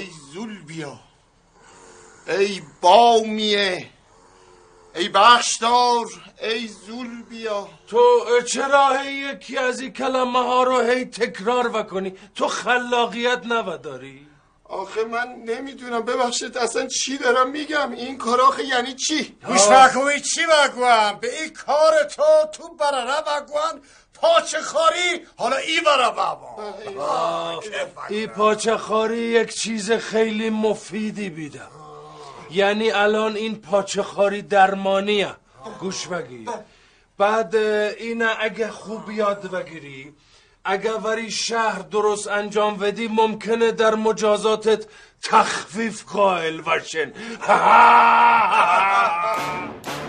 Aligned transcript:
ای 0.00 0.08
زولبیا 0.32 1.00
ای 2.28 2.62
بامیه 2.80 3.90
ای 4.96 5.08
بخشدار 5.08 6.06
ای 6.42 6.68
زولبیا 6.68 7.68
تو 7.86 8.24
چرا 8.46 9.04
یکی 9.04 9.58
از 9.58 9.80
این 9.80 9.92
کلمه 9.92 10.38
ها 10.38 10.62
رو 10.62 10.80
هی 10.80 11.04
تکرار 11.04 11.68
بکنی 11.68 12.14
تو 12.34 12.48
خلاقیت 12.48 13.46
نوداری 13.46 14.26
آخه 14.64 15.04
من 15.04 15.28
نمی‌دونم 15.46 16.02
ببخشید 16.02 16.58
اصلا 16.58 16.86
چی 16.86 17.18
دارم 17.18 17.50
میگم؟ 17.50 17.92
این 17.92 18.18
کار 18.18 18.40
آخه 18.40 18.64
یعنی 18.64 18.94
چی؟ 18.94 19.38
گوش 19.46 19.60
چی 20.34 20.40
بگویم 20.46 21.18
به 21.20 21.40
این 21.40 21.52
کار 21.52 22.04
تو 22.04 22.22
تو 22.52 22.68
برره 22.74 23.20
بگویم 23.20 23.82
پاچه 24.20 24.60
خاری 24.60 25.26
حالا 25.36 25.56
ای 25.56 25.80
بره 25.80 26.10
بابا. 26.10 26.56
این 28.08 28.26
پاچه 28.26 28.76
خاری 28.76 29.16
یک 29.16 29.54
چیز 29.54 29.92
خیلی 29.92 30.50
مفیدی 30.50 31.28
بیدم. 31.28 31.70
یعنی 32.50 32.90
الان 32.90 33.36
این 33.36 33.60
پاچه 33.60 34.02
خاری 34.02 34.42
درمانیه 34.42 35.34
گوش 35.80 36.06
بگیر. 36.06 36.48
بعد 37.18 37.56
این 37.56 38.26
اگه 38.40 38.70
خوب 38.70 39.10
یاد 39.10 39.50
بگیری 39.50 40.14
اگه 40.64 40.92
وری 40.92 41.30
شهر 41.30 41.78
درست 41.78 42.28
انجام 42.28 42.76
بدی 42.76 43.08
ممکنه 43.08 43.72
در 43.72 43.94
مجازاتت 43.94 44.86
تخفیف 45.22 46.04
قائل 46.04 46.60
باشن. 46.60 47.12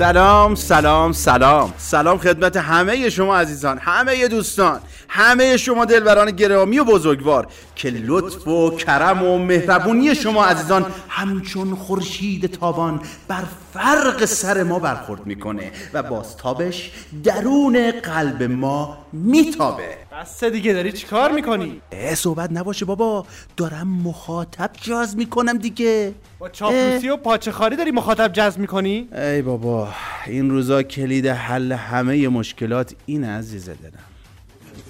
سلام 0.00 0.54
سلام 0.54 1.12
سلام. 1.12 1.74
سلام 1.78 2.18
خدمت 2.18 2.56
همه 2.56 3.10
شما 3.10 3.36
عزیزان 3.36 3.78
همه 3.78 4.28
دوستان 4.28 4.80
همه 5.08 5.56
شما 5.56 5.84
دلبران 5.84 6.30
گرامی 6.30 6.78
و 6.78 6.84
بزرگوار. 6.84 7.46
که 7.76 7.90
لطف 7.90 8.48
و 8.48 8.70
کرم 8.70 9.22
و 9.22 9.38
مهربونی 9.38 10.14
شما 10.14 10.44
عزیزان 10.44 10.86
همچون 11.08 11.74
خورشید 11.74 12.46
تابان 12.46 13.00
بر 13.28 13.44
فرق 13.74 14.24
سر 14.24 14.62
ما 14.62 14.78
برخورد 14.78 15.26
می‌کنه 15.26 15.72
و 15.92 16.02
بازتابش 16.02 16.90
درون 17.24 17.90
قلب 17.90 18.42
ما 18.42 18.98
میتابه. 19.12 19.99
بس 20.20 20.44
دیگه 20.44 20.72
داری 20.72 20.92
چیکار 20.92 21.32
می‌کنی؟ 21.32 21.82
اه 21.92 22.14
صحبت 22.14 22.52
نباشه 22.52 22.84
بابا. 22.84 23.26
دارم 23.56 23.88
مخاطب 23.88 24.70
جاز 24.80 25.16
می‌کنم 25.16 25.58
دیگه. 25.58 26.14
با 26.38 26.48
چاپلوسی 26.48 27.08
و 27.08 27.16
پاچه 27.16 27.52
خاری 27.52 27.76
داری 27.76 27.90
مخاطب 27.90 28.32
جذب 28.32 28.58
می‌کنی؟ 28.58 29.08
ای 29.12 29.42
بابا 29.42 29.88
این 30.26 30.50
روزا 30.50 30.82
کلید 30.82 31.26
حل 31.26 31.72
همه 31.72 32.28
مشکلات 32.28 32.94
این 33.06 33.24
عزیز 33.24 33.68
دلم. 33.68 33.92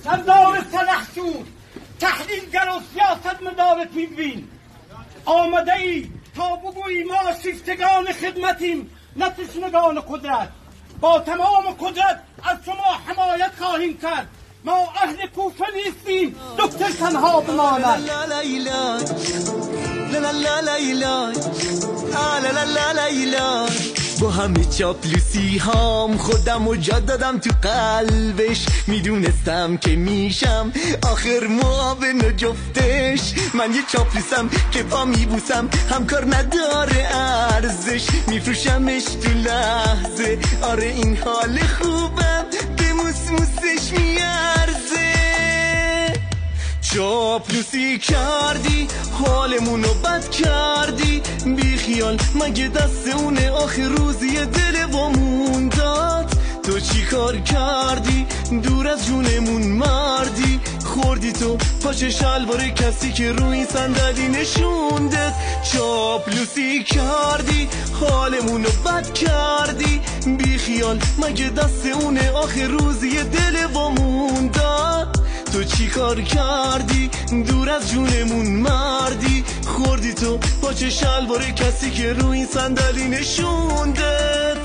سردار 0.05 0.65
سلحشور 0.73 1.45
تحلیلگر 2.01 2.69
و 2.69 2.81
سیاست 2.95 3.43
مدار 3.43 3.85
تیبین 3.95 4.45
آمده 5.25 5.77
ای 5.77 6.11
تا 6.37 6.57
بگویی 6.57 7.05
ما 7.05 7.15
شیفتگان 7.43 8.05
خدمتیم 8.05 8.91
نه 9.17 9.31
تشنگان 9.31 10.01
قدرت. 10.09 10.49
با 11.01 11.19
تمام 11.19 11.65
قدرت 11.81 12.23
از 12.43 12.59
شما 12.67 12.99
حمایت 13.07 13.53
خواهیم 13.59 13.99
کرد. 13.99 14.29
ما 14.65 14.89
اهل 15.03 15.27
کوفه 15.27 15.65
نیستیم 15.77 16.35
دکتر 16.59 16.91
تنها 16.91 17.41
بماند 17.41 18.11
با 24.21 24.31
همه 24.31 24.65
چاپلوسی 24.65 25.59
هام 25.59 26.17
خودم 26.17 26.69
و 26.69 26.77
جا 26.77 27.01
دادم 27.01 27.39
تو 27.39 27.51
قلبش 27.63 28.67
می‌دونستم 28.87 29.77
که 29.77 29.91
میشم 29.91 30.73
آخر 31.13 31.47
معاون 31.47 32.37
جفتش 32.37 33.35
من 33.55 33.75
یه 33.75 33.83
چاپلوسم 33.93 34.51
که 34.71 34.83
پا 34.83 35.05
میبوسم 35.05 35.69
همکار 35.91 36.25
نداره 36.25 37.17
ارزش 37.17 38.07
میفروشمش 38.29 39.05
تو 39.05 39.31
لحظه 39.31 40.39
آره 40.63 40.87
این 40.87 41.17
حال 41.17 41.59
خوبم 41.59 42.30
چاپلوسی 46.95 47.99
کردی 47.99 48.89
حالمونو 49.13 49.95
بد 50.05 50.31
کردی. 50.31 51.23
بی 51.57 51.77
خیال 51.77 52.19
مگه 52.35 52.69
دست 52.69 53.09
اونه 53.17 53.51
آخر 53.51 53.83
روزی 53.83 54.47
دل 54.47 54.85
وامون 54.93 55.69
داد؟ 55.69 56.31
تو 56.63 56.81
چی 56.81 57.03
کار 57.05 57.37
کردی؟ 57.37 58.27
دور 58.63 58.89
از 58.89 59.07
جونمون 59.07 59.63
مردی. 59.63 60.61
خوردی 60.85 61.33
تو 61.33 61.57
پاچه 61.83 62.11
شلوار 62.11 62.69
کسی 62.69 63.13
که 63.13 63.33
روی 63.33 63.65
صندلی 63.65 64.29
نشوندت 64.29 65.35
چاپلوسی 65.73 66.85
کردی 66.85 67.69
حالمونو 68.01 68.69
بد 68.87 69.13
کردی. 69.13 70.01
بی 70.39 70.59
خیال 70.59 70.99
مگه 71.19 71.49
دست 71.49 71.87
اونه 71.87 72.31
آخر 72.31 72.67
روزی 72.67 73.23
دل 73.25 73.67
وامون 73.73 74.47
داد؟ 74.47 75.20
تو 75.53 75.65
چی 75.65 75.87
کار 75.89 76.21
کردی؟ 76.23 77.11
دور 77.49 77.71
از 77.71 77.91
جونمون 77.91 78.47
مردی. 78.47 79.45
خوردی 79.67 80.15
تو 80.15 80.39
پاچه 80.63 80.91
شلوار 80.91 81.43
کسی 81.43 81.91
که 81.91 82.13
روی 82.13 82.39
این 82.39 82.47
صندلی 82.47 83.09
نشوندت 83.09 84.60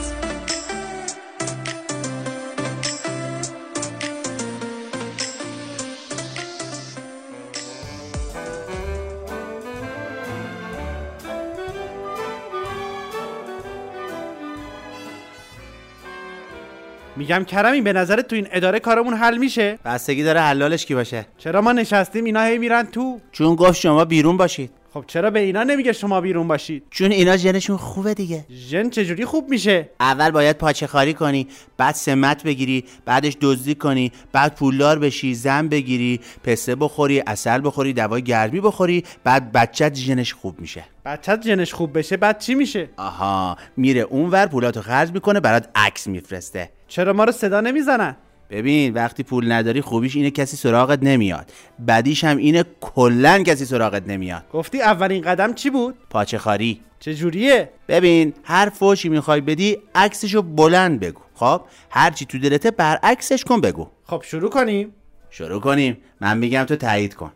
میگم 17.18 17.44
کرمی 17.44 17.82
به 17.82 17.94
نظرت 17.94 18.28
تو 18.28 18.36
این 18.36 18.48
اداره 18.52 18.80
کارمون 18.80 19.14
حل 19.14 19.38
میشه؟ 19.38 19.80
بستگی 19.86 20.24
داره 20.24 20.40
حلالش 20.40 20.86
کی 20.86 20.96
باشه 20.96 21.26
چرا 21.38 21.62
ما 21.62 21.72
نشستیم 21.72 22.24
اینا 22.24 22.44
هی 22.44 22.58
میرن 22.58 22.84
تو؟ 22.84 23.20
چون 23.32 23.56
گفت 23.56 23.80
شما 23.80 24.06
بیرون 24.06 24.38
باشید 24.38 24.72
خب 24.94 25.04
چرا 25.08 25.30
به 25.30 25.40
اینا 25.40 25.64
نمیگه 25.64 25.94
شما 25.94 26.22
بیرون 26.22 26.48
باشید؟ 26.48 26.84
چون 26.90 27.12
اینا 27.12 27.38
ژنشون 27.38 27.78
خوبه 27.78 28.14
دیگه 28.14 28.46
ژن 28.52 28.90
چجوری 28.90 29.26
خوب 29.26 29.50
میشه؟ 29.50 29.90
اول 30.00 30.32
باید 30.32 30.58
پاچه 30.58 30.88
خاری 30.88 31.14
کنی 31.14 31.48
بعد 31.78 31.96
سمت 31.96 32.44
بگیری 32.44 32.86
بعدش 33.06 33.38
دزدی 33.42 33.76
کنی 33.76 34.12
بعد 34.32 34.56
پولدار 34.56 35.00
بشی 35.00 35.34
زن 35.34 35.68
بگیری 35.68 36.20
پسته 36.44 36.76
بخوری 36.76 37.24
اصل 37.28 37.62
بخوری 37.64 37.94
دوای 37.94 38.22
گرمی 38.22 38.62
بخوری 38.62 39.04
بعد 39.24 39.52
بچت 39.52 39.94
ژنش 39.96 40.34
خوب 40.34 40.60
میشه 40.60 40.84
بچت 41.06 41.42
ژنش 41.44 41.74
خوب 41.74 41.98
بشه 41.98 42.18
بعد 42.18 42.40
چی 42.40 42.56
میشه؟ 42.56 42.90
آها 42.98 43.58
میره 43.78 44.02
اونور 44.02 44.46
پولاتو 44.46 44.82
خرج 44.82 45.12
می‌کنه 45.12 45.40
برات 45.40 45.70
عکس 45.76 46.08
میفرسته 46.08 46.70
چرا 46.88 47.14
ما 47.14 47.24
رو 47.24 47.32
صدا 47.32 47.62
نمی‌زنن؟ 47.62 48.16
ببین 48.50 48.94
وقتی 48.94 49.24
پول 49.24 49.52
نداری 49.52 49.82
خوبیش 49.82 50.16
اینه 50.16 50.32
کسی 50.32 50.58
سراغت 50.58 51.04
نمیاد. 51.04 51.52
بدیش 51.88 52.24
هم 52.24 52.38
اینه 52.38 52.66
کلا 52.82 53.44
کسی 53.44 53.66
سراغت 53.66 54.08
نمیاد. 54.08 54.44
گفتی 54.54 54.82
اولین 54.82 55.22
قدم 55.22 55.54
چی 55.54 55.70
بود؟ 55.70 55.96
پاچه 56.10 56.38
خاری 56.38 56.82
چجوریه؟ 57.00 57.70
ببین 57.88 58.34
هر 58.44 58.70
فوشی 58.70 59.10
می‌خوای 59.10 59.42
بدی 59.42 59.78
عکسشو 59.96 60.42
بلند 60.42 61.00
بگو. 61.00 61.22
خب؟ 61.36 61.62
هرچی 61.90 62.26
تو 62.26 62.40
دلته 62.40 62.72
برعکسش 62.72 63.44
کن 63.44 63.62
بگو. 63.62 63.88
خب 64.04 64.24
شروع 64.26 64.50
کنیم. 64.50 64.94
شروع 65.30 65.62
کنیم. 65.62 65.98
من 66.22 66.38
میگم 66.38 66.64
تو 66.64 66.76
تایید 66.76 67.14
کن. 67.14 67.32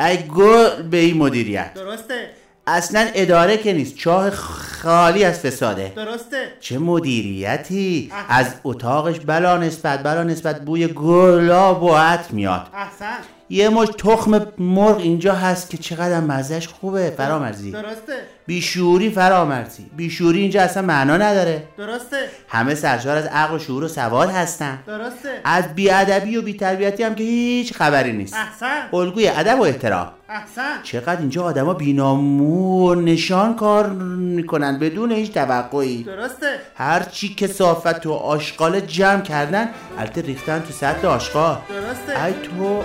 ای 0.00 0.16
گل 0.16 0.82
به 0.82 0.96
این 0.96 1.16
مدیریت. 1.16 1.74
درسته. 1.74 2.30
اصلا 2.66 3.08
اداره 3.14 3.56
که 3.56 3.72
نیست 3.72 3.96
چاه 3.96 4.30
خالی 4.30 5.24
از 5.24 5.40
فساده. 5.40 5.92
درسته. 5.96 6.52
چه 6.60 6.78
مدیریتی؟ 6.78 8.12
از 8.28 8.54
اتاقش 8.64 9.20
بلا 9.26 9.56
نسبت 9.56 10.02
بلا 10.02 10.22
نسبت 10.22 10.60
بوی 10.60 10.86
گلاب 10.86 11.82
و 11.82 11.94
عطر 11.94 12.32
میاد. 12.32 12.66
احسن. 12.74 13.18
یه 13.52 13.68
مش 13.68 13.88
تخم 13.98 14.46
مرغ 14.58 14.98
اینجا 14.98 15.34
هست 15.34 15.70
که 15.70 15.76
چقدر 15.76 16.20
مزهش 16.20 16.68
خوبه 16.68 17.14
فرامرزی. 17.16 17.70
درسته. 17.70 18.12
بیشوری 18.46 19.10
فرامرزی. 19.10 19.86
بیشوری 19.96 20.40
اینجا 20.40 20.62
اصلا 20.62 20.82
معنا 20.82 21.16
نداره. 21.16 21.62
درسته. 21.78 22.16
همه 22.48 22.74
سرشار 22.74 23.16
از 23.16 23.26
عقل 23.26 23.54
و 23.54 23.58
شعور 23.58 23.84
و 23.84 23.88
سواد 23.88 24.30
هستن. 24.30 24.78
درسته. 24.86 25.40
از 25.44 25.74
بیادبی 25.74 26.36
و 26.36 26.42
بیتربیتی 26.42 27.02
هم 27.02 27.14
که 27.14 27.24
هیچ 27.24 27.74
خبری 27.74 28.12
نیست. 28.12 28.34
احسن. 28.34 28.88
الگوی 28.92 29.28
ادب 29.28 29.60
و 29.60 29.62
احترام. 29.62 30.08
احسن. 30.28 30.82
چقدر 30.82 31.20
اینجا 31.20 31.44
آدما 31.44 31.74
بینامو 31.74 32.94
نشان 32.94 33.56
کار 33.56 33.90
می‌کنن 33.90 34.78
بدون 34.78 35.12
هیچ 35.12 35.32
توقعی. 35.32 36.02
درسته. 36.02 36.46
هر 36.74 37.02
چی 37.02 37.34
که 37.34 37.46
صافت 37.46 38.06
و 38.06 38.12
آشغال 38.12 38.80
جمع 38.80 39.20
کردن 39.20 39.68
البته 39.98 40.20
ریختن 40.20 40.58
تو 40.58 40.72
سطل 40.72 41.06
آشغال. 41.06 41.58
درسته. 41.68 42.24
ای 42.24 42.32
تو 42.32 42.82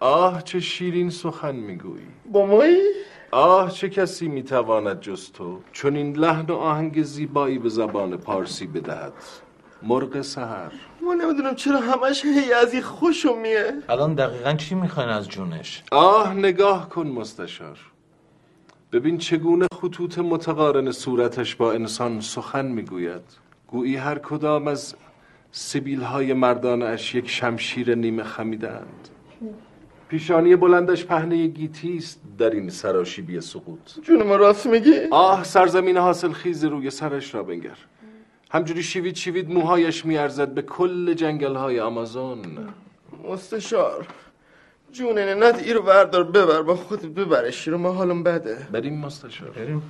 آه 0.00 0.42
چه 0.42 0.60
شیرین 0.60 1.10
سخن 1.10 1.56
می‌گویی. 1.56 2.06
با 2.32 2.46
مایی؟ 2.46 2.80
آه 3.30 3.70
چه 3.70 3.88
کسی 3.88 4.28
می‌تواند 4.28 5.00
جز 5.00 5.32
تو 5.32 5.60
چون 5.72 5.96
این 5.96 6.16
لحن 6.16 6.46
و 6.46 6.54
آهنگ 6.54 7.02
زیبایی 7.02 7.58
به 7.58 7.68
زبان 7.68 8.16
پارسی 8.16 8.66
بدهد؟ 8.66 9.12
مرغ 9.82 10.20
سهر 10.20 10.72
ما 11.02 11.14
نمی‌دونم 11.14 11.54
چرا 11.54 11.80
همش 11.80 12.24
هی 12.24 12.52
از 12.52 12.72
این 12.72 12.82
خوشم 12.82 13.38
میه. 13.38 13.72
الان 13.88 14.14
دقیقا 14.14 14.52
چی 14.52 14.74
می‌خواین 14.74 15.08
از 15.08 15.28
جونش؟ 15.28 15.82
آه 15.92 16.34
نگاه 16.34 16.88
کن 16.88 17.06
مستشار. 17.06 17.78
ببین 18.92 19.18
چگونه 19.18 19.66
خطوط 19.82 20.18
متقارن 20.18 20.92
صورتش 20.92 21.54
با 21.54 21.72
انسان 21.72 22.20
سخن 22.20 22.66
می‌گوید. 22.66 23.22
گویی 23.66 23.96
هر 23.96 24.18
کدام 24.18 24.68
از 24.68 24.94
سبیل 25.52 26.02
های 26.02 26.32
مردانش 26.32 27.14
یک 27.14 27.28
شمشیر 27.30 27.94
نیمه 27.94 28.22
خمیدند 28.22 29.08
پیشانی 30.10 30.56
بلندش 30.56 31.04
پهنه 31.04 31.46
گیتی 31.46 31.96
است 31.96 32.20
در 32.38 32.50
این 32.50 32.70
سراشیبی 32.70 33.40
سقوط. 33.40 33.78
جون 34.02 34.22
ما 34.22 34.36
راست 34.36 34.66
میگی؟ 34.66 34.94
آه 35.10 35.44
سرزمین 35.44 35.96
حاصل 35.96 36.32
خیز 36.32 36.64
روی 36.64 36.90
سرش 36.90 37.34
را 37.34 37.42
بنگر. 37.42 37.76
همجوری 38.50 38.82
شیوید 38.82 39.16
شیوید 39.16 39.50
موهایش 39.50 40.06
میارزد 40.06 40.48
به 40.48 40.62
کل 40.62 41.14
جنگل 41.14 41.54
های 41.54 41.80
آمازون 41.80 42.38
مستشار 43.28 44.06
جون 44.92 45.18
نت 45.18 45.62
ای 45.62 45.72
رو 45.72 45.82
بردار 45.82 46.24
ببر 46.24 46.62
با 46.62 46.76
خودت 46.76 47.06
ببرش 47.06 47.68
رو 47.68 47.78
ما 47.78 47.92
حالم 47.92 48.22
بده. 48.22 48.66
بریم 48.72 48.98
مستشار 48.98 49.50
بریم. 49.50 49.82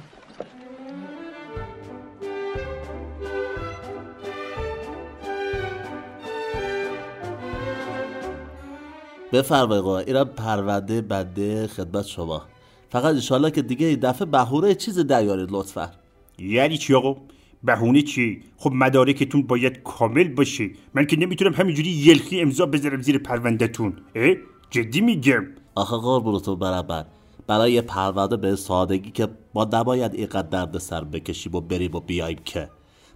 بفرمایید 9.32 9.84
قربان 9.84 10.04
اینم 10.06 10.24
پرونده 10.24 11.00
بنده 11.00 11.66
خدمت 11.66 12.06
شما. 12.06 12.42
فقط 12.90 13.04
انشالله 13.04 13.50
که 13.50 13.62
دیگه 13.62 13.86
این 13.86 13.98
دفعه 14.00 14.26
بهونه 14.26 14.74
چیز 14.74 14.98
نیارید 14.98 15.48
لطفا. 15.50 15.90
یعنی 16.38 16.78
چی 16.78 16.94
آقا؟ 16.94 17.16
بهونه 17.62 18.02
چی؟ 18.02 18.42
خب 18.56 18.72
مدارکتون 18.74 19.42
باید 19.42 19.82
کامل 19.82 20.28
باشه. 20.28 20.70
من 20.94 21.06
که 21.06 21.16
نمی‌تونم 21.16 21.52
همینجوری 21.52 21.90
یلخی 21.90 22.40
امضا 22.40 22.66
بذارم 22.66 23.02
زیر 23.02 23.18
پروندهتون. 23.18 23.96
اه؟ 24.14 24.34
جدی 24.70 25.00
میگم. 25.00 25.46
آخه 25.74 25.96
قربونتون 25.96 26.58
برابر. 26.58 27.04
برای 27.46 27.72
یه 27.72 27.82
پرونده 27.82 28.36
به 28.36 28.56
سادگی 28.56 29.10
که 29.10 29.28
ما 29.54 29.68
نباید 29.72 30.14
اینقدر 30.14 30.48
درد 30.48 30.78
سر 30.78 31.04
بکشیم 31.04 31.54
و 31.54 31.60
بریم 31.60 31.94
و 31.94 32.00
بیایم 32.00 32.38
که. 32.44 32.68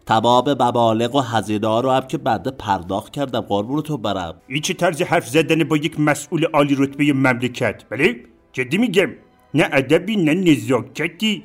تمام 0.07 0.51
مبالغ 0.51 1.15
و 1.15 1.21
هزینه 1.21 1.67
ها 1.67 1.81
رو 1.81 1.91
هم 1.91 2.07
که 2.07 2.19
بنده 2.19 2.51
پرداخت 2.51 3.13
کردم. 3.13 3.41
قربونتون 3.41 4.03
برم. 4.03 4.35
این 4.47 4.63
چه 4.63 4.75
طرز 4.75 5.03
حرف 5.03 5.29
زدن 5.29 5.65
با 5.65 5.77
یک 5.77 6.01
مسئول 6.01 6.45
عالی 6.45 6.75
رتبه 6.79 7.13
مملکت؟ 7.13 7.83
بله 7.91 8.21
جدی 8.53 8.79
میگم. 8.79 9.11
نه 9.55 9.69
ادبی 9.73 10.17
نه 10.17 10.35
نزاکتی. 10.35 11.45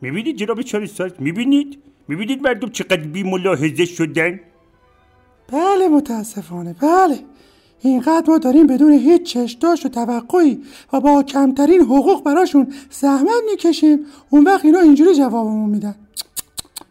می‌بینید 0.00 0.36
جناب 0.36 0.62
چارستاز 0.62 1.12
می‌بینید؟ 1.18 1.78
می‌بینید 2.08 2.42
مردم 2.42 2.68
چقدر 2.68 2.96
بی 2.96 3.22
ملاحظه 3.22 3.84
شدن؟ 3.84 4.40
بله 5.52 5.88
متاسفانه. 5.88 6.76
بله. 6.82 7.18
اینقدر 7.80 8.24
ما 8.28 8.38
داریم 8.38 8.66
بدون 8.66 8.92
هیچ 8.92 9.22
چشداش 9.22 9.86
و 9.86 9.88
توقعی 9.88 10.58
و 10.92 11.00
با 11.00 11.22
کمترین 11.22 11.80
حقوق 11.80 12.24
براشون 12.24 12.72
زحمت 12.90 13.42
می‌کشیم. 13.50 13.98
اون 14.30 14.44
وقت 14.44 14.64
اینا 14.64 14.78
اینجوری 14.78 15.14
جوابمون 15.14 15.70
میدن. 15.70 15.94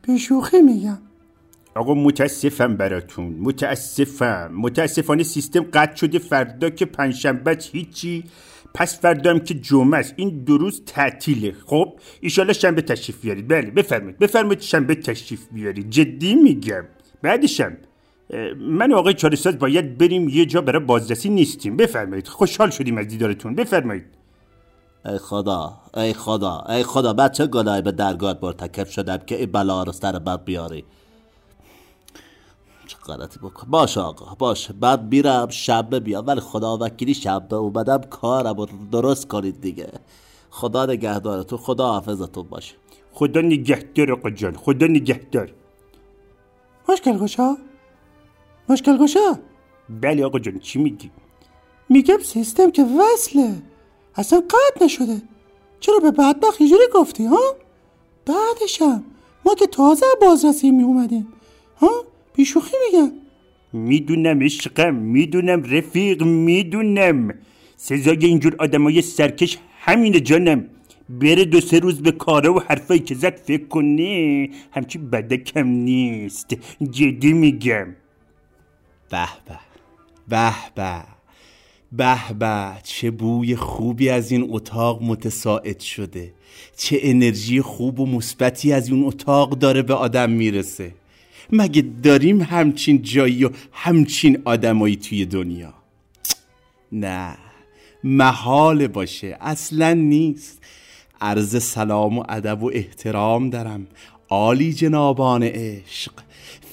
بیشوخی 0.07 0.61
میگم. 0.61 0.97
آقا 1.75 1.93
متاسفم 1.93 2.75
براتون. 2.75 3.35
متاسفم. 3.39 4.51
متاسفانه 4.55 5.23
سیستم 5.23 5.65
قطع 5.73 5.95
شده 5.95 6.19
فردا 6.19 6.69
که 6.69 6.85
پنجشنبه 6.85 7.57
هیچی. 7.71 8.23
پس 8.73 8.99
فردا 8.99 9.29
هم 9.29 9.39
که 9.39 9.53
جمعه 9.53 9.99
است. 9.99 10.13
این 10.17 10.29
دو 10.29 10.57
روز 10.57 10.81
تعطیله. 10.85 11.55
خب؟ 11.65 11.99
ایشالله 12.21 12.53
شنبه 12.53 12.81
تشریف 12.81 13.21
بیارید. 13.21 13.47
بله 13.47 13.71
بفرمایید. 13.71 14.19
بفرمایید 14.19 14.61
شنبه 14.61 14.95
تشریف 14.95 15.47
بیارید. 15.51 15.89
جدی 15.89 16.35
میگم. 16.35 16.85
بعدشم 17.21 17.77
من 18.59 18.91
و 18.91 18.95
آقای 18.95 19.13
چارساز 19.13 19.59
باید 19.59 19.97
بریم 19.97 20.29
یه 20.29 20.45
جا 20.45 20.61
برای 20.61 20.79
بازرسی 20.85 21.29
نیستیم. 21.29 21.77
بفرمایید. 21.77 22.27
خوشحال 22.27 22.69
شدیم 22.69 22.97
از 22.97 23.07
دیدارتون. 23.07 23.55
بفرمایید. 23.55 24.05
ای 25.05 25.17
خدا 25.17 25.73
ای 25.93 26.13
خدا 26.13 26.63
ای 26.69 26.83
خدا 26.83 27.13
بچه 27.13 27.47
گناهی 27.47 27.81
به 27.81 27.91
درگاه 27.91 28.35
مرتکب 28.41 28.87
شدم 28.87 29.17
که 29.17 29.35
این 29.35 29.51
بلا 29.51 29.83
رو 29.83 29.91
سر 29.91 30.19
من 30.19 30.37
بیاری؟ 30.37 30.85
چه 32.87 32.97
غلطی 32.97 33.39
بکن. 33.39 33.67
باشه 33.69 34.01
آقا 34.01 34.35
باشه 34.35 34.73
بعد 34.73 35.01
میرم 35.13 35.47
شنبه 35.49 35.99
بیام 35.99 36.27
ولی 36.27 36.39
خدا 36.39 36.77
وکیلی 36.77 37.13
شنبه 37.13 37.55
اومدم 37.55 37.97
کارم 37.97 38.57
رو 38.57 38.67
درست 38.91 39.27
کنید 39.27 39.61
دیگه. 39.61 39.89
خدا 40.49 40.85
نگهدارتون 40.85 41.59
خدا 41.59 41.87
حافظتون 41.87 42.43
باشه. 42.49 42.75
خدا 43.11 43.41
نگهدار 43.41 44.11
آقا 44.11 44.29
جان 44.29 44.55
خدا 44.55 44.87
نگهدار. 44.87 45.51
مشکل 46.89 47.17
گشا؟ 47.17 47.57
مشکل 48.69 48.97
گشا؟ 48.97 49.39
بله 49.89 50.25
آقا 50.25 50.39
جان 50.39 50.59
چی 50.59 50.79
میگی؟ 50.79 51.11
میگم 51.89 52.19
سیستم 52.19 52.71
که 52.71 52.83
وصله. 52.83 53.61
اصلا 54.15 54.39
قطع 54.39 54.85
نشده. 54.85 55.21
چرا 55.79 56.00
به 56.00 56.12
بدبخت 56.12 56.62
اینجوری 56.62 56.83
گفتی 56.94 57.25
ها؟ 57.25 57.56
بعدشم 58.25 59.03
ما 59.45 59.56
که 59.56 59.67
تازه 59.67 60.06
بازرسی 60.21 60.71
می 60.71 60.83
اومدیم 60.83 61.27
ها؟ 61.77 62.06
بیشوخی 62.35 62.75
میگم. 62.85 63.12
می‌دونم 63.73 64.44
عشقم 64.44 64.95
می‌دونم 64.95 65.63
رفیق 65.63 66.23
می‌دونم. 66.23 67.33
سزای 67.77 68.25
اینجور 68.25 68.56
آدمای 68.59 69.01
سرکش 69.01 69.57
همینه 69.79 70.19
جانم. 70.19 70.69
بره 71.09 71.45
دو 71.45 71.62
سه 71.62 71.79
روز 71.79 72.01
به 72.01 72.12
کاره 72.12 72.50
و 72.50 72.59
حرفایی 72.67 73.00
که 73.00 73.15
زد 73.15 73.35
فکر 73.35 73.67
کنه 73.67 74.50
همچی 74.71 74.97
بده 74.97 75.38
کم 75.38 75.67
نیست. 75.67 76.47
جدی 76.89 77.33
میگم. 77.33 77.95
به 79.12 79.27
به 79.47 79.59
به 80.27 80.53
به. 80.75 81.14
به 81.97 82.33
به 82.39 82.71
چه 82.83 83.12
بوی 83.12 83.56
خوبی 83.56 84.09
از 84.09 84.31
این 84.31 84.47
اتاق 84.50 85.03
متساعد 85.03 85.80
شده. 85.80 86.33
چه 86.77 87.00
انرژی 87.01 87.62
خوب 87.62 88.00
و 88.00 88.06
مثبتی 88.06 88.74
از 88.74 88.89
این 88.89 89.06
اتاق 89.06 89.50
داره 89.50 89.81
به 89.81 89.94
آدم 89.94 90.30
می‌رسه. 90.30 90.94
مگه 91.51 91.81
داریم 92.03 92.42
همچین 92.42 93.01
جایی 93.01 93.45
و 93.45 93.50
همچین 93.71 94.42
آدمایی 94.45 94.95
توی 94.95 95.25
دنیا؟ 95.25 95.74
نه 96.92 97.38
محال 98.03 98.88
باشه 98.88 99.38
اصلا 99.41 99.94
نیست. 99.94 100.63
عرض 101.22 101.63
سلام 101.63 102.17
و 102.19 102.24
ادب 102.29 102.63
و 102.63 102.72
احترام 102.74 103.50
دارم 103.50 103.88
عالی 104.29 104.74
جنابان 104.74 105.43
عشق 105.43 106.12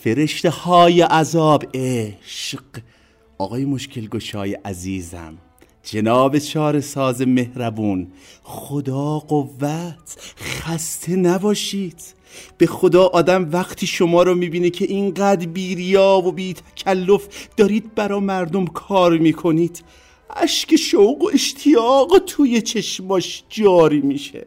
فرشته 0.03 0.51
های 0.51 1.03
عذاب 1.03 1.65
عشق. 1.75 2.65
آقای 3.43 3.65
مشکل 3.65 4.07
گشای 4.07 4.55
عزیزم 4.55 5.39
جناب 5.83 6.39
چار 6.39 6.81
ساز 6.81 7.23
مهربون 7.23 8.07
خدا 8.43 9.19
قوت 9.19 10.35
خسته 10.37 11.17
نباشید. 11.17 12.03
به 12.59 12.67
خدا 12.67 13.07
آدم 13.07 13.49
وقتی 13.53 13.87
شما 13.87 14.23
رو 14.23 14.35
می‌بینه 14.35 14.71
که 14.71 14.85
اینقدر 14.85 15.47
بیریا 15.47 16.23
و 16.27 16.33
بی 16.33 16.55
تکلف 16.55 17.29
دارید 17.57 17.95
برا 17.95 18.21
مردم 18.21 18.67
کار 18.67 19.19
می‌کنید 19.19 19.85
اشک 20.37 20.77
شوق 20.77 21.23
و 21.23 21.31
اشتیاق 21.35 22.19
توی 22.27 22.61
چشماش 22.61 23.45
جاری 23.49 24.01
میشه. 24.01 24.47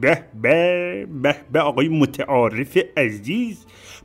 به 0.00 0.24
به 0.42 1.06
به 1.22 1.36
به 1.52 1.60
آقای 1.60 1.88
متعارف 1.88 2.78
عزیز 2.96 3.58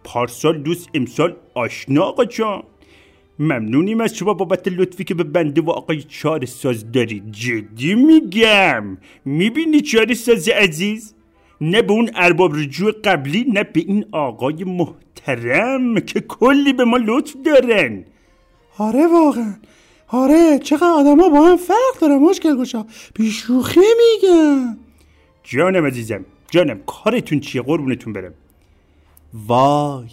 پارسال 0.03 0.61
دوست 0.61 0.89
امسال 0.93 1.35
آشنا 1.53 2.03
آقا 2.03 2.25
جان. 2.25 2.63
ممنونیم 3.39 4.01
از 4.01 4.15
شما 4.15 4.33
بابت 4.33 4.67
لطفی 4.67 5.03
که 5.03 5.13
به 5.13 5.23
بنده 5.23 5.61
و 5.61 5.69
آقای 5.69 6.03
چار 6.03 6.45
ساز 6.45 6.91
دارید 6.91 7.31
جدی 7.31 7.95
میگم. 7.95 8.97
می‌بینی 9.25 9.81
چار 9.81 10.13
ساز 10.13 10.49
عزیز؟ 10.49 11.13
نه 11.61 11.81
به 11.81 11.93
اون 11.93 12.09
ارباب 12.15 12.55
رجوع 12.55 12.91
قبلی 12.91 13.45
نه 13.53 13.63
به 13.63 13.79
این 13.79 14.05
آقای 14.11 14.63
محترم 14.63 15.99
که 15.99 16.19
کلی 16.19 16.73
به 16.73 16.85
ما 16.85 16.97
لطف 16.97 17.35
دارن. 17.45 18.05
آره 18.77 19.07
واقعا. 19.07 19.55
آره 20.07 20.59
چقدر 20.59 20.87
آدم 20.87 21.19
ها 21.19 21.29
با 21.29 21.45
هم 21.45 21.57
فرق 21.57 21.99
داره 22.01 22.17
مشکل 22.17 22.57
گشا. 22.57 22.85
بیشوخی 23.15 23.79
میگم 23.79 24.77
جانم 25.43 25.85
عزیزم 25.85 26.25
جانم 26.51 26.79
کارتون 26.85 27.39
چیه؟ 27.39 27.61
قربونتون 27.61 28.13
برم. 28.13 28.33
وای. 29.33 30.09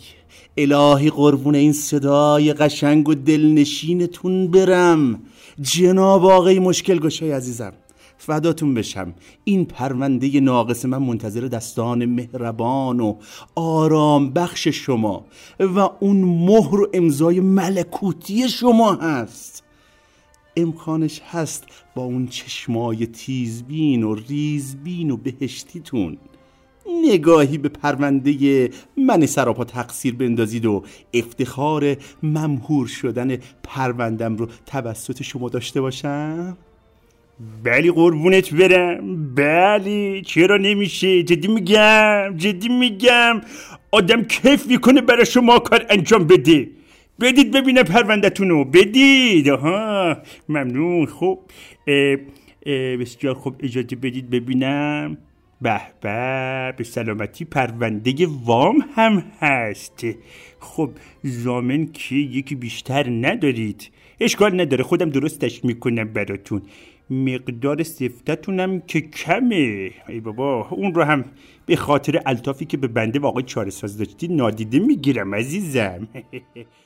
الهی 0.57 1.11
قربون 1.11 1.55
این 1.55 1.73
صدای 1.73 2.53
قشنگ 2.53 3.09
و 3.09 3.15
دلنشینتون 3.15 4.49
برم. 4.51 5.21
جناب 5.61 6.25
آقای 6.25 6.59
مشکل 6.59 6.99
گشای 6.99 7.31
عزیزم 7.31 7.73
فداتون 8.19 8.75
بشم. 8.75 9.15
این 9.45 9.65
پرونده 9.65 10.41
ناقص 10.41 10.85
من 10.85 10.99
منتظر 10.99 11.41
دستان 11.41 12.05
مهربان 12.05 13.01
و 13.01 13.17
آرام 13.55 14.31
بخش 14.31 14.69
شما 14.69 15.25
و 15.61 15.79
اون 16.01 16.17
مهر 16.17 16.81
و 16.81 16.89
امضای 16.95 17.41
ملکوتی 17.41 18.49
شما 18.49 18.95
هست. 18.95 19.63
امکانش 20.57 21.21
هست 21.31 21.65
با 21.95 22.03
اون 22.03 22.27
چشمای 22.27 23.07
تیزبین 23.07 24.03
و 24.03 24.15
ریزبین 24.15 25.11
و 25.11 25.17
بهشتیتون. 25.17 26.17
نگاهی 27.05 27.59
به 27.59 27.69
پرونده 27.69 28.71
من 28.97 29.27
سراپا 29.27 29.65
تقصیر 29.65 30.15
بندازید 30.15 30.67
و 30.67 30.85
افتخار 31.15 31.97
ممهور 32.23 32.87
شدن 32.87 33.39
پروندم 33.63 34.37
رو 34.37 34.49
توسط 34.67 35.23
شما 35.23 35.49
داشته 35.49 35.81
باشم؟ 35.81 36.57
بلی 37.65 37.91
قربونت 37.91 38.55
برم. 38.55 39.35
بلی 39.35 40.23
چرا 40.23 40.57
نمیشه؟ 40.57 41.23
جدی 41.23 41.49
میگم. 41.49 42.35
جدی 42.37 42.69
میگم. 42.69 43.41
آدم 43.93 44.23
کیف 44.23 44.67
می‌کنه 44.67 45.01
برای 45.01 45.27
شما 45.27 45.59
کار 45.59 45.87
انجام 45.91 46.27
بده. 46.27 46.69
بدید 47.21 47.51
ببینه 47.51 47.83
پروندتون 47.83 48.49
رو 48.49 48.65
بدید. 48.65 49.49
آها. 49.49 50.17
ممنون. 50.49 51.07
خب 51.07 51.39
بسیار 53.01 53.35
خوب. 53.35 53.57
اجازه 53.61 53.97
بدید 53.97 54.31
ببینم. 54.31 55.19
به 55.63 55.81
به 56.01 56.75
به 56.77 56.85
سلامتی 56.85 57.45
پرونده 57.45 58.27
وام 58.45 58.85
هم 58.95 59.25
هست. 59.41 60.07
خب 60.61 60.91
زامن 61.23 61.87
که 61.93 62.15
یکی 62.15 62.55
بیشتر 62.55 63.11
ندارید. 63.11 63.91
اشکال 64.21 64.61
نداره 64.61 64.85
خودم 64.85 65.11
درستش 65.11 65.65
می‌کنم 65.65 66.13
براتون. 66.13 66.63
مقدار 67.11 67.83
سفتتونم 67.83 68.81
که 68.81 69.01
کمه. 69.01 69.91
ای 70.09 70.21
بابا 70.21 70.69
اون 70.69 70.95
رو 70.95 71.03
هم 71.03 71.25
به 71.67 71.77
خاطر 71.77 72.23
الطافی 72.27 72.65
که 72.65 72.77
به 72.77 72.89
بنده 72.89 73.19
و 73.19 73.27
آقای 73.27 73.43
چارساز 73.43 73.99
داشتی 73.99 74.29
نادیده 74.29 74.79
می‌گیرم 74.79 75.35
عزیزم. 75.35 76.09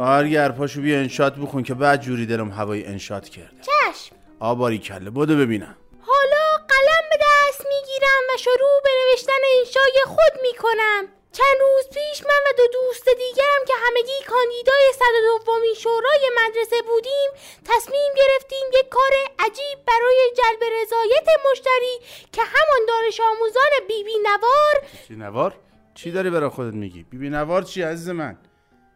کارگر 0.00 0.52
پاشو 0.52 0.80
بیا 0.80 0.96
انشات 0.98 1.34
بخون 1.36 1.62
که 1.62 1.74
بعد 1.74 2.00
جوری 2.00 2.26
دلم 2.26 2.50
هوای 2.50 2.86
انشات 2.86 3.28
کرده. 3.28 3.60
چشم. 3.68 4.16
آباری 4.40 4.78
کله 4.78 5.10
بدو 5.10 5.36
ببینم. 5.36 5.76
حالا 6.00 6.44
قلم 6.72 7.04
به 7.10 7.16
دست 7.26 7.66
می‌گیرم 7.72 8.22
و 8.34 8.36
شروع 8.38 8.76
به 8.84 8.90
نوشتن 9.00 9.42
انشای 9.58 9.96
خود 10.04 10.34
می‌کنم. 10.42 11.02
چند 11.32 11.56
روز 11.60 11.84
پیش 11.88 12.22
من 12.26 12.42
و 12.46 12.52
دو 12.56 12.62
دوست 12.72 13.04
دیگرم 13.04 13.62
که 13.66 13.72
همگی 13.84 14.18
کاندیدای 14.28 14.92
صد 14.98 15.14
دومین 15.26 15.74
شورای 15.74 16.30
مدرسه 16.40 16.82
بودیم 16.82 17.30
تصمیم 17.64 18.12
گرفتیم 18.16 18.66
یک 18.80 18.88
کار 18.88 19.12
عجیب 19.38 19.78
برای 19.86 20.30
جلب 20.36 20.62
رضایت 20.82 21.28
مشتری 21.50 21.94
که 22.32 22.42
همان 22.42 22.86
دانش 22.88 23.20
آموزان 23.20 23.72
بیبی 23.88 24.18
نوار 24.22 24.90
چی 25.08 25.14
نوار 25.14 25.54
چی 25.94 26.10
داری 26.10 26.30
برای 26.30 26.48
خودت 26.48 26.74
میگی؟ 26.74 27.02
بیبی 27.02 27.30
نوار 27.30 27.62
چی 27.62 27.82
عزیز 27.82 28.08
من؟ 28.08 28.38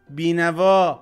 بینوا 0.09 0.99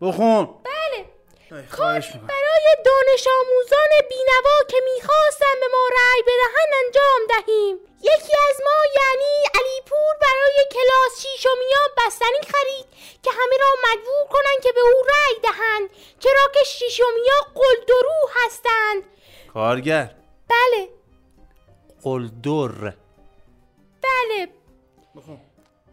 بخون. 0.00 0.44
بله. 0.46 1.04
می‌کنم. 1.50 2.26
برای 2.26 2.66
دانش 2.84 3.26
آموزان 3.40 3.90
بینوا 4.08 4.58
که 4.68 4.76
می‌خواستن 4.94 5.54
به 5.60 5.66
ما 5.72 5.88
رأی 5.98 6.22
بدهند 6.22 6.72
انجام 6.84 7.20
دهیم. 7.28 7.76
یکی 8.00 8.32
از 8.50 8.56
ما 8.64 8.78
یعنی 9.00 9.34
علی 9.54 9.80
پور 9.86 10.14
برای 10.20 10.66
کلاس 10.70 11.22
شیشمیان 11.22 11.90
بستنی 11.98 12.52
خرید 12.52 12.86
که 13.22 13.30
همه 13.30 13.56
را 13.60 13.70
مجبور 13.84 14.26
کنند 14.30 14.62
که 14.62 14.72
به 14.72 14.80
او 14.80 15.04
رأی 15.08 15.40
دهند 15.42 15.90
چرا 16.20 16.50
که 16.54 16.64
شیشمیا 16.64 17.40
قلدرو 17.54 18.28
هستند 18.34 19.02
کارگر. 19.54 20.14
بله. 20.48 20.88
قلدر. 22.02 22.94
بله. 24.02 24.48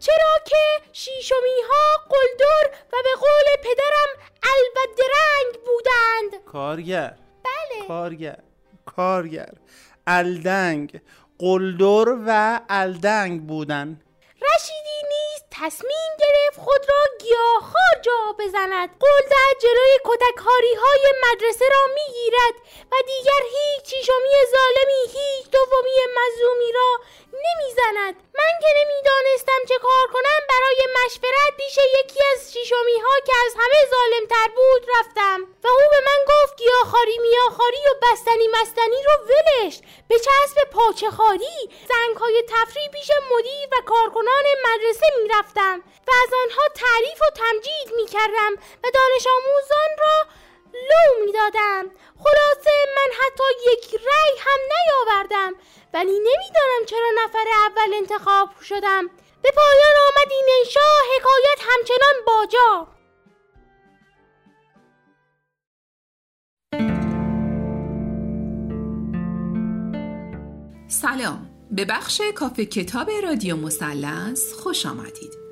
چرا 0.06 0.34
که 0.44 0.90
شیشمی 0.92 1.60
ها 1.68 2.06
قلدر 2.10 2.78
و 2.92 2.96
به 3.02 3.14
قول 3.20 3.56
پدرم 3.62 4.10
البدرنگ 4.54 5.64
بودند؟ 5.66 6.44
کارگر. 6.44 7.14
بله. 7.44 7.88
کارگر. 7.88 8.38
کارگر. 8.86 9.52
الدنگ. 10.06 11.00
قلدر 11.38 12.08
و 12.26 12.60
الدنگ 12.68 13.46
بودن. 13.46 14.00
رشیدی 14.42 15.00
نیز 15.08 15.40
تصمیم 15.50 16.10
گرفت 16.18 16.60
خود 16.60 16.80
را 16.88 17.02
گیاهخوار 17.20 17.94
جا 18.02 18.36
بزند. 18.38 18.88
قول 19.00 19.22
دهد 19.30 19.56
جلوی 19.62 19.98
کتکهاری 20.04 20.74
های 20.74 21.14
مدرسه 21.24 21.64
را 21.70 21.94
می‌گیرد 21.94 22.54
و 22.92 22.94
دیگر 23.06 23.42
هیچ 23.56 23.84
شیشمی 23.94 24.34
ظالمی 24.52 25.12
مظلومی 26.24 26.72
را 26.72 27.00
نمی‌زند. 27.32 28.14
من 28.34 28.52
که 28.62 28.68
نمی‌دانستم 28.78 29.60
چه 29.68 29.78
کار 29.78 30.06
کنم 30.14 30.40
برای 30.48 30.80
مشورت 30.98 31.56
پیش 31.56 31.78
یکی 32.00 32.20
از 32.32 32.52
شیشمی 32.52 32.98
ها 33.04 33.14
که 33.26 33.32
از 33.46 33.52
همه 33.58 33.80
ظالمتر 33.90 34.48
بود 34.56 34.82
رفتم. 34.98 35.42
و 35.64 35.68
او 35.68 35.84
به 35.90 36.00
من 36.08 36.20
گفت 36.32 36.56
گیاهخواری 36.56 37.18
میاخواری 37.18 37.82
و 37.90 37.94
بستنی 38.02 38.48
مستنی 38.48 39.02
رو 39.06 39.14
ولش. 39.30 39.80
به 40.08 40.18
چسب 40.18 40.64
پاچه 40.72 41.10
خاری 41.10 41.58
زنگ 41.88 42.16
های 42.16 42.42
تفریح 42.48 42.88
پیش 42.88 43.10
مدیر 43.32 43.68
و 43.72 43.76
کارکنان 43.86 44.44
مدرسه 44.66 45.06
می‌رفتم 45.22 45.82
و 46.08 46.10
از 46.22 46.30
آنها 46.42 46.68
تعریف 46.74 47.20
و 47.22 47.30
تمجید 47.36 47.94
می‌کردم 47.96 48.52
و 48.84 48.90
دانش 48.94 49.26
آموزان 49.26 49.90
را 49.98 50.26
لو 50.90 51.24
می‌دادم. 51.24 51.90
خلاصه 52.24 52.70
من 52.96 53.10
حتی 53.20 53.44
یک 53.72 53.94
رأی 53.94 54.38
هم 54.38 54.60
نیاوردم. 54.72 55.54
ولی 55.94 56.18
نمی‌دانم 56.18 56.84
چرا 56.86 57.10
نفر 57.24 57.44
اول 57.66 57.94
انتخاب 57.94 58.48
شدم. 58.62 59.10
به 59.42 59.50
پایان 59.56 59.96
آمد 60.08 60.32
این 60.32 60.48
انشا 60.58 60.80
حکایت 61.16 61.58
همچنان 61.60 62.14
باجا 62.26 62.88
سلام. 70.88 71.50
به 71.70 71.84
بخش 71.84 72.20
کافه 72.34 72.66
کتاب 72.66 73.10
رادیو 73.10 73.56
مثلث 73.56 74.52
خوش 74.52 74.86
آمدید. 74.86 75.43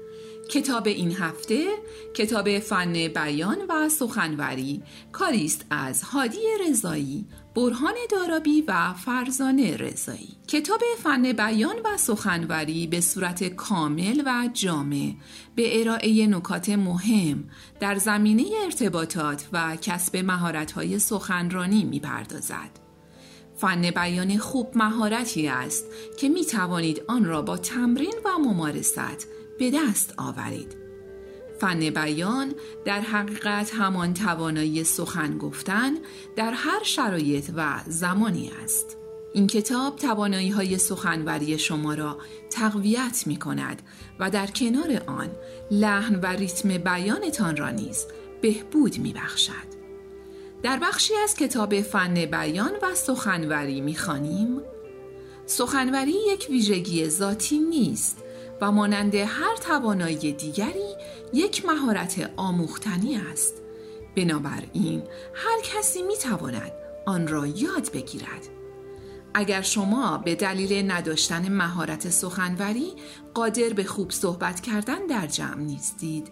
کتاب 0.52 0.87
این 0.87 1.12
هفته 1.12 1.66
کتاب 2.14 2.59
فن 2.59 2.92
بیان 2.92 3.56
و 3.68 3.88
سخنوری. 3.88 4.82
کاری 5.12 5.44
است 5.44 5.64
از 5.71 6.02
هادی 6.02 6.38
رضایی 6.68 7.26
برهان 7.54 7.94
دارابی 8.11 8.64
و 8.68 8.94
فرزانه 8.94 9.76
رضایی. 9.76 10.28
کتاب 10.49 10.80
فن 11.02 11.32
بیان 11.32 11.76
و 11.85 11.97
سخنوری 11.97 12.87
به 12.87 13.00
صورت 13.00 13.44
کامل 13.44 14.23
و 14.26 14.49
جامع 14.52 15.12
به 15.54 15.80
ارائه 15.80 16.26
نکات 16.26 16.68
مهم 16.68 17.44
در 17.80 17.99
زمینه 17.99 18.44
ارتباطات 18.64 19.49
و 19.52 19.76
کسب 19.76 20.16
مهارت‌های 20.16 20.99
سخنرانی 20.99 21.85
می‌پردازد. 21.85 22.71
فن 23.56 23.90
بیان 23.90 24.38
خوب 24.38 24.73
مهارتی 24.75 25.49
است 25.49 25.85
که 26.18 26.28
می 26.28 26.44
توانید 26.44 27.02
آن 27.09 27.25
را 27.25 27.42
با 27.42 27.56
تمرین 27.56 28.14
و 28.25 28.38
ممارست 28.38 29.41
به 29.59 29.71
دست 29.71 30.14
آورید. 30.18 30.76
فن 31.61 31.90
بیان 31.90 32.54
در 32.85 33.00
حقیقت 33.00 33.75
همان 33.75 34.14
توانایی 34.14 34.85
سخن 34.85 35.38
گفتن 35.38 35.90
در 36.37 36.52
هر 36.52 36.82
شرایط 36.82 37.50
و 37.56 37.80
زمانی 37.87 38.50
است. 38.64 38.97
این 39.35 39.47
کتاب 39.47 39.97
توانایی 39.97 40.50
های 40.50 40.78
سخنوری 40.78 41.59
شما 41.59 41.94
را 41.94 42.18
تقویت 42.50 43.23
می 43.26 43.37
کند 43.37 43.82
و 44.18 44.30
در 44.30 44.47
کنار 44.47 45.02
آن 45.06 45.30
لحن 45.71 46.21
و 46.21 46.26
ریتم 46.26 46.78
بیانتان 46.78 47.56
را 47.56 47.71
نیز 47.71 48.06
بهبود 48.42 48.99
می 48.99 49.12
بخشد. 49.12 49.73
در 50.62 50.78
بخشی 50.78 51.14
از 51.14 51.35
کتاب 51.35 51.80
فن 51.80 52.14
بیان 52.14 52.73
و 52.82 52.94
سخنوری 52.94 53.80
می‌خوانیم 53.80 54.61
سخنوری 55.47 56.14
یک 56.32 56.47
ویژگی 56.50 57.09
ذاتی 57.09 57.59
نیست 57.59 58.22
و 58.62 58.73
مانند 58.73 59.14
هر 59.14 59.57
توانایی 59.57 60.33
دیگری 60.33 60.97
یک 61.33 61.64
مهارت 61.66 62.31
آموختنی 62.37 63.16
است. 63.16 63.62
بنابراین 64.16 65.02
هر 65.35 65.61
کسی 65.62 66.02
می‌تواند 66.02 66.73
آن 67.07 67.28
را 67.28 67.47
یاد 67.47 67.92
بگیرد. 67.92 68.49
اگر 69.35 69.62
شما 69.62 70.19
به 70.19 70.35
دلیل 70.35 70.90
نداشتن 70.90 71.52
مهارت 71.52 72.11
سخنوری 72.11 72.92
قادر 73.35 73.69
به 73.69 73.85
خوب 73.85 74.11
صحبت 74.11 74.61
کردن 74.61 75.07
در 75.07 75.26
جمع 75.26 75.62
نیستید 75.62 76.28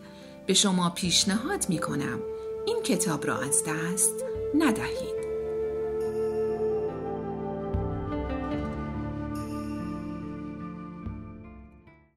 به 0.47 0.55
شما 0.55 0.91
پیشنهاد 0.91 1.67
می 1.69 1.79
کنم 1.79 2.21
این 2.67 2.83
کتاب 2.83 3.27
را 3.27 3.39
از 3.39 3.63
دست 3.67 4.25
ندهید. 4.59 5.20